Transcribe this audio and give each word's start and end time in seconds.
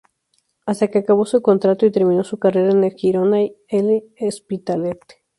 Hasta 0.65 0.87
que 0.87 0.97
acabó 0.97 1.27
su 1.27 1.43
contrato 1.43 1.85
y 1.85 1.91
terminó 1.91 2.23
su 2.23 2.39
carrera 2.39 2.71
en 2.71 2.83
el 2.83 2.93
Girona 2.93 3.43
y 3.43 3.55
L'Hospitalet. 3.71 4.99